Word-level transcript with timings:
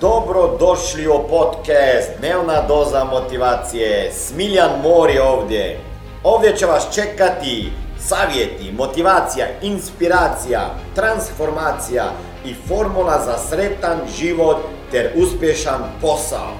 Dobro 0.00 0.56
došli 0.58 1.08
u 1.08 1.28
podcast 1.30 2.10
Dnevna 2.18 2.62
doza 2.68 3.04
motivacije. 3.04 4.12
Smiljan 4.12 4.70
Mor 4.82 5.10
je 5.10 5.22
ovdje. 5.22 5.80
Ovdje 6.24 6.56
će 6.56 6.66
vas 6.66 6.94
čekati 6.94 7.72
savjeti, 8.00 8.72
motivacija, 8.72 9.46
inspiracija, 9.62 10.60
transformacija 10.94 12.04
i 12.44 12.54
formula 12.68 13.22
za 13.24 13.38
sretan 13.38 13.98
život 14.18 14.56
ter 14.90 15.10
uspješan 15.16 15.80
posao. 16.00 16.52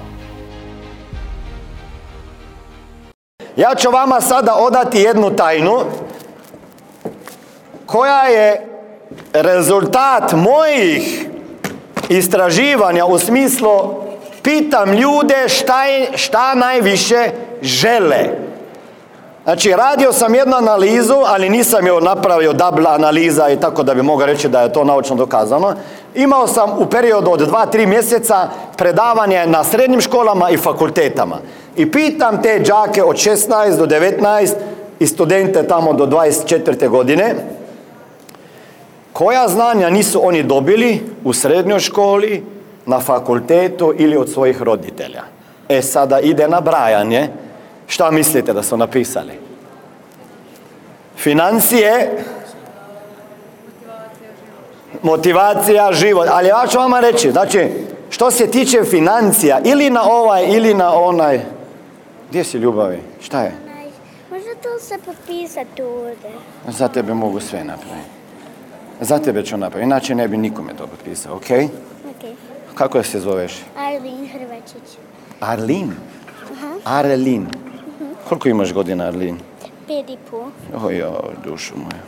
Ja 3.55 3.75
ću 3.75 3.91
vama 3.91 4.21
sada 4.21 4.55
odati 4.55 4.99
jednu 4.99 5.35
tajnu 5.35 5.79
koja 7.85 8.21
je 8.23 8.67
rezultat 9.33 10.33
mojih 10.33 11.29
istraživanja 12.09 13.05
u 13.05 13.19
smislu 13.19 13.69
pitam 14.41 14.93
ljude 14.93 15.47
šta, 15.47 15.85
je, 15.85 16.07
šta 16.15 16.55
najviše 16.55 17.29
žele. 17.61 18.49
Znači, 19.43 19.71
radio 19.71 20.13
sam 20.13 20.35
jednu 20.35 20.55
analizu, 20.55 21.15
ali 21.25 21.49
nisam 21.49 21.87
joj 21.87 22.01
napravio 22.01 22.53
double 22.53 22.89
analiza 22.89 23.49
i 23.49 23.59
tako 23.59 23.83
da 23.83 23.93
bi 23.93 24.01
mogao 24.01 24.27
reći 24.27 24.49
da 24.49 24.61
je 24.61 24.73
to 24.73 24.83
naučno 24.83 25.15
dokazano. 25.15 25.73
Imao 26.15 26.47
sam 26.47 26.71
u 26.79 26.85
periodu 26.85 27.31
od 27.31 27.51
2-3 27.51 27.85
mjeseca 27.85 28.47
predavanje 28.77 29.47
na 29.47 29.63
srednjim 29.63 30.01
školama 30.01 30.49
i 30.49 30.57
fakultetama. 30.57 31.37
I 31.75 31.91
pitam 31.91 32.41
te 32.41 32.59
đake 32.59 33.03
od 33.03 33.15
16 33.15 33.77
do 33.77 33.85
19 33.85 34.53
i 34.99 35.07
studente 35.07 35.67
tamo 35.67 35.93
do 35.93 36.05
24. 36.05 36.87
godine, 36.89 37.35
koja 39.19 39.47
znanja 39.47 39.89
nisu 39.89 40.27
oni 40.27 40.43
dobili 40.43 41.01
u 41.23 41.33
srednjoj 41.33 41.79
školi, 41.79 42.43
na 42.85 42.99
fakultetu 42.99 43.93
ili 43.97 44.17
od 44.17 44.29
svojih 44.29 44.61
roditelja. 44.61 45.23
E 45.69 45.81
sada 45.81 46.19
ide 46.19 46.47
nabrajanje. 46.47 47.29
Šta 47.87 48.11
mislite 48.11 48.53
da 48.53 48.63
su 48.63 48.77
napisali? 48.77 49.33
Financije, 51.17 52.23
motivacija, 55.03 55.93
život. 55.93 56.27
Ali 56.31 56.47
ja 56.47 56.67
ću 56.69 56.77
vama 56.77 56.99
reći, 56.99 57.31
znači, 57.31 57.67
što 58.09 58.31
se 58.31 58.47
tiče 58.47 58.83
financija, 58.83 59.59
ili 59.63 59.89
na 59.89 60.03
ovaj, 60.03 60.45
ili 60.47 60.73
na 60.73 60.93
onaj... 60.93 61.41
Gdje 62.29 62.43
si 62.43 62.57
ljubavi? 62.57 62.99
Šta 63.21 63.41
je? 63.41 63.51
Može 64.31 64.55
to 64.63 64.79
se 64.79 64.95
potpisati 65.05 65.81
ovdje? 65.81 66.31
Za 66.67 66.87
tebe 66.87 67.13
mogu 67.13 67.39
sve 67.39 67.63
napraviti. 67.63 68.18
Za 69.01 69.19
tebe 69.19 69.45
ću 69.45 69.57
napraviti, 69.57 69.85
inače 69.85 70.15
ne 70.15 70.27
bi 70.27 70.37
nikome 70.37 70.73
to 70.73 70.87
potpisao, 70.87 71.35
ok? 71.35 71.43
Ok. 72.09 72.29
Kako 72.75 73.03
se 73.03 73.19
zoveš? 73.19 73.53
Arlin 73.77 74.27
Hrvačić. 74.27 74.97
Arlin? 75.39 75.91
Arlin. 76.83 77.47
Koliko 78.29 78.49
imaš 78.49 78.73
godina, 78.73 79.03
Arlin? 79.03 79.37
Pet 79.87 80.09
i 80.09 80.17
pol. 80.31 80.49
Oj, 80.85 81.03
dušu 81.43 81.73
moju. 81.77 82.01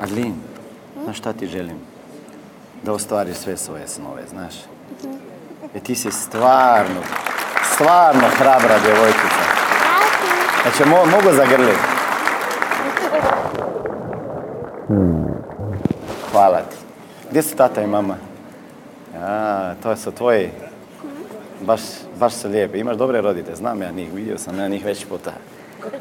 Arlin, 0.00 0.34
znaš 1.04 1.18
šta 1.18 1.32
ti 1.32 1.46
želim? 1.46 1.93
Da 2.84 2.92
ostvari 2.92 3.34
sve 3.34 3.56
svoje 3.56 3.88
snove, 3.88 4.22
znaš? 4.30 4.54
E 5.74 5.80
ti 5.80 5.94
si 5.94 6.10
stvarno, 6.10 7.00
stvarno 7.74 8.28
hrabra 8.38 8.78
djevojčica. 8.84 9.44
Znači, 10.62 10.90
mo, 10.90 10.96
mogu 10.96 11.36
zagrliti? 11.36 11.78
Hvala 16.32 16.58
ti. 16.58 16.76
Gdje 17.30 17.42
su 17.42 17.56
tata 17.56 17.82
i 17.82 17.86
mama? 17.86 18.16
A, 19.20 19.72
to 19.82 19.96
su 19.96 20.12
tvoji. 20.12 20.50
Baš, 21.60 21.80
baš 22.16 22.34
su 22.34 22.48
lijepi. 22.48 22.78
Imaš 22.78 22.96
dobre 22.96 23.20
rodite, 23.20 23.54
znam 23.54 23.82
ja 23.82 23.90
njih, 23.90 24.12
vidio 24.14 24.38
sam 24.38 24.58
ja 24.58 24.68
njih 24.68 24.84
već 24.84 25.06
puta. 25.06 25.32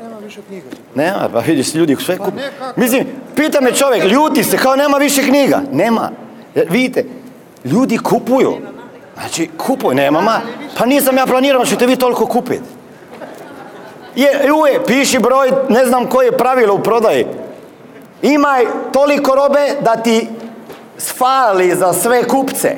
Nema 0.04 0.18
više 0.18 0.42
knjiga. 0.48 0.66
Nema, 0.96 1.30
pa 1.34 1.40
vidiš 1.40 1.74
ljudi 1.74 1.96
sve 2.00 2.18
kup... 2.18 2.36
ne, 2.36 2.52
kako? 2.60 2.80
Mislim, 2.82 3.06
pita 3.36 3.62
me 3.62 3.72
čovjek, 3.72 4.04
ljuti 4.04 4.44
se, 4.44 4.58
kao 4.58 4.76
nema 4.76 4.98
više 4.98 5.24
knjiga. 5.24 5.62
Nema. 5.72 6.23
Jer 6.56 6.68
vidite, 6.70 7.06
ljudi 7.66 7.98
kupuju. 7.98 8.54
Znači, 9.14 9.50
kupuju, 9.58 9.96
nema 9.96 10.22
ma. 10.22 10.42
Pa 10.78 10.86
nisam 10.86 11.18
ja 11.18 11.26
planirao 11.26 11.60
da 11.60 11.66
ćete 11.66 11.86
vi 11.86 11.96
toliko 11.96 12.26
kupiti. 12.26 12.64
Je, 14.16 14.54
uje, 14.54 14.86
piši 14.86 15.20
broj, 15.20 15.52
ne 15.70 15.86
znam 15.86 16.06
koje 16.08 16.26
je 16.26 16.38
pravilo 16.38 16.74
u 16.74 16.80
prodaji. 16.80 17.26
Imaj 18.22 18.66
toliko 18.92 19.36
robe 19.36 19.68
da 19.82 19.96
ti 19.96 20.28
sfali 20.98 21.76
za 21.76 21.94
sve 21.94 22.24
kupce. 22.24 22.78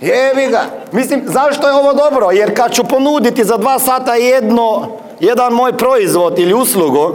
Jebi 0.00 0.46
ga. 0.46 0.64
Mislim, 0.92 1.22
zašto 1.26 1.68
je 1.68 1.74
ovo 1.74 1.92
dobro? 1.92 2.30
Jer 2.30 2.56
kad 2.56 2.72
ću 2.72 2.84
ponuditi 2.84 3.44
za 3.44 3.56
dva 3.56 3.78
sata 3.78 4.14
jedno, 4.14 4.88
jedan 5.20 5.52
moj 5.52 5.72
proizvod 5.72 6.38
ili 6.38 6.54
uslugu, 6.54 7.14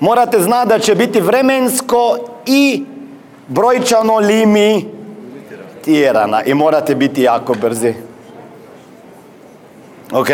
morate 0.00 0.40
znati 0.40 0.68
da 0.68 0.78
će 0.78 0.94
biti 0.94 1.20
vremensko 1.20 2.18
i 2.46 2.84
brojčano 3.48 4.18
limitirana 4.18 4.92
i 6.44 6.54
morate 6.54 6.94
biti 6.94 7.22
jako 7.22 7.54
brzi. 7.54 7.94
Ok? 10.12 10.28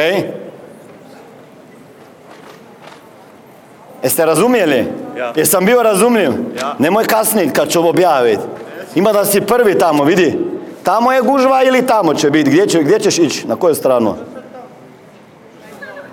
Jeste 4.03 4.27
razumjeli? 4.27 4.87
Ja. 5.19 5.33
Jesam 5.37 5.67
bio 5.67 5.83
razumljiv? 5.83 6.31
Ja. 6.61 6.75
Nemoj 6.79 7.05
kasniti 7.05 7.53
kad 7.53 7.69
ću 7.69 7.89
objaviti. 7.89 8.43
Ima 8.95 9.13
da 9.13 9.25
si 9.25 9.41
prvi 9.41 9.79
tamo, 9.79 10.05
vidi. 10.05 10.39
Tamo 10.83 11.13
je 11.13 11.23
gužva 11.23 11.63
ili 11.63 11.87
tamo 11.87 12.15
će 12.15 12.31
biti. 12.31 12.51
Gdje, 12.51 12.67
će, 12.67 12.83
gdje 12.83 12.99
ćeš 13.01 13.19
ići? 13.19 13.47
Na 13.49 13.57
koju 13.57 13.75
stranu? 13.75 14.15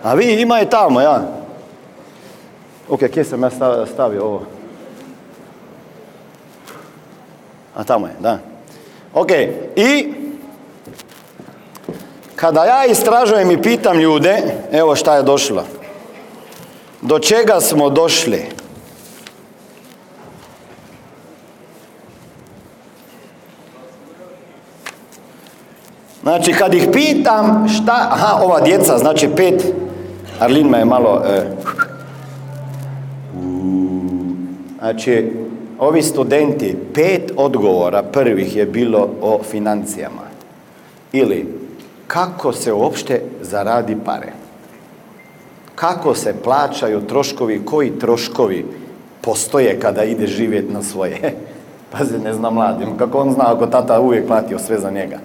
A 0.03 0.13
vi 0.13 0.41
ima 0.41 0.61
i 0.61 0.69
tamo, 0.69 1.01
ja. 1.01 1.21
Ok, 2.89 2.99
gdje 3.01 3.23
sam 3.23 3.43
ja 3.43 3.49
sta- 3.49 3.85
stavio 3.85 4.23
ovo? 4.23 4.41
A 7.75 7.83
tamo 7.83 8.07
je, 8.07 8.13
da. 8.19 8.39
Ok, 9.13 9.31
i 9.75 10.13
kada 12.35 12.65
ja 12.65 12.85
istražujem 12.85 13.51
i 13.51 13.61
pitam 13.61 13.99
ljude, 13.99 14.41
evo 14.71 14.95
šta 14.95 15.15
je 15.15 15.23
došlo. 15.23 15.63
Do 17.01 17.19
čega 17.19 17.59
smo 17.59 17.89
došli? 17.89 18.45
Znači, 26.21 26.53
kad 26.53 26.73
ih 26.73 26.87
pitam 26.93 27.67
šta... 27.69 28.07
Aha, 28.11 28.43
ova 28.43 28.61
djeca, 28.61 28.97
znači 28.97 29.29
pet... 29.35 29.65
Arlin 30.39 30.67
me 30.67 30.77
je 30.79 30.85
malo... 30.85 31.23
e, 31.27 31.45
Znači, 34.81 35.31
ovi 35.81 36.01
studenti, 36.01 36.77
pet 36.93 37.31
odgovora 37.35 38.03
prvih 38.03 38.55
je 38.55 38.65
bilo 38.65 39.09
o 39.21 39.39
financijama. 39.43 40.21
Ili, 41.11 41.47
kako 42.07 42.53
se 42.53 42.73
uopšte 42.73 43.21
zaradi 43.41 43.97
pare? 44.05 44.33
Kako 45.75 46.15
se 46.15 46.35
plaćaju 46.43 47.01
troškovi, 47.01 47.61
koji 47.65 47.99
troškovi 47.99 48.65
postoje 49.21 49.79
kada 49.79 50.03
ide 50.03 50.27
živjeti 50.27 50.73
na 50.73 50.83
svoje? 50.83 51.19
Pazi, 51.91 52.19
ne 52.19 52.33
zna 52.33 52.49
mladim, 52.49 52.97
kako 52.97 53.17
on 53.17 53.33
zna 53.33 53.53
ako 53.53 53.67
tata 53.67 53.99
uvijek 53.99 54.27
platio 54.27 54.59
sve 54.59 54.79
za 54.79 54.91
njega? 54.91 55.17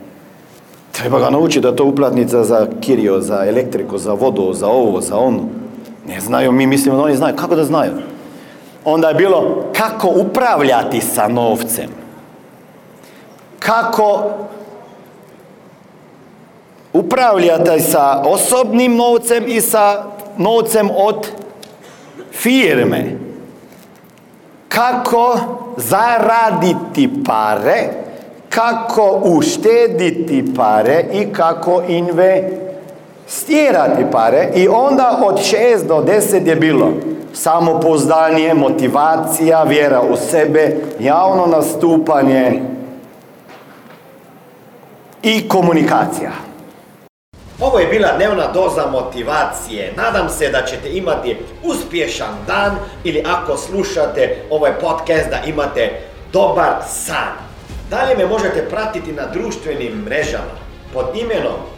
Treba 0.93 1.19
ga 1.19 1.31
naučiti 1.31 1.61
da 1.61 1.76
to 1.76 1.85
uplatnica 1.85 2.44
za 2.44 2.67
kirio, 2.81 3.20
za 3.20 3.44
elektriku, 3.47 3.99
za 3.99 4.12
vodu, 4.12 4.52
za 4.52 4.67
ovo, 4.67 5.00
za 5.00 5.17
ono. 5.19 5.49
Ne 6.09 6.20
znaju, 6.20 6.52
mi 6.52 6.67
mislimo 6.67 6.97
da 6.97 7.02
oni 7.02 7.17
znaju. 7.17 7.37
Kako 7.37 7.56
da 7.56 7.64
znaju? 7.64 7.93
Onda 8.88 9.09
je 9.09 9.15
bilo 9.15 9.65
kako 9.77 10.09
upravljati 10.09 11.00
sa 11.00 11.29
novcem. 11.29 11.88
Kako 13.59 14.31
upravljati 16.93 17.81
sa 17.81 18.23
osobnim 18.27 18.97
novcem 18.97 19.44
i 19.47 19.61
sa 19.61 20.05
novcem 20.37 20.91
od 20.97 21.27
firme. 22.33 23.19
Kako 24.69 25.38
zaraditi 25.77 27.11
pare, 27.27 27.88
kako 28.49 29.21
uštediti 29.25 30.44
pare 30.56 31.05
i 31.12 31.33
kako 31.33 31.83
investirati 31.88 32.65
pare. 34.12 34.49
I 34.55 34.69
onda 34.69 35.20
od 35.25 35.38
6 35.38 35.87
do 35.87 35.94
10 35.94 36.46
je 36.46 36.56
bilo 36.56 36.93
samopouzdanje, 37.32 38.55
motivacija, 38.55 39.62
vjera 39.62 40.00
u 40.00 40.17
sebe, 40.17 40.76
javno 41.00 41.46
nastupanje 41.46 42.62
i 45.23 45.49
komunikacija. 45.49 46.31
Ovo 47.61 47.78
je 47.78 47.87
bila 47.87 48.08
dnevna 48.17 48.52
doza 48.52 48.87
motivacije. 48.90 49.93
Nadam 49.96 50.28
se 50.28 50.49
da 50.49 50.62
ćete 50.62 50.90
imati 50.93 51.37
uspješan 51.64 52.34
dan 52.46 52.76
ili 53.05 53.25
ako 53.26 53.56
slušate 53.56 54.37
ovaj 54.50 54.73
podcast 54.81 55.31
da 55.31 55.40
imate 55.46 55.90
dobar 56.32 56.75
san. 56.88 57.32
Dalje 57.90 58.17
me 58.17 58.26
možete 58.26 58.69
pratiti 58.70 59.12
na 59.12 59.26
društvenim 59.32 60.02
mrežama 60.05 60.56
pod 60.93 61.06
imenom 61.14 61.75